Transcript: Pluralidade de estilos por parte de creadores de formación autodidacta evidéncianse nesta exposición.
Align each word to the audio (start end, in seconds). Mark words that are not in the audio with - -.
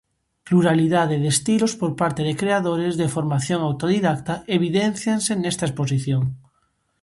Pluralidade 0.47 1.15
de 1.23 1.29
estilos 1.35 1.73
por 1.81 1.91
parte 2.01 2.21
de 2.27 2.37
creadores 2.41 2.93
de 3.01 3.11
formación 3.15 3.59
autodidacta 3.67 4.35
evidéncianse 4.57 5.31
nesta 5.35 5.67
exposición. 5.69 6.23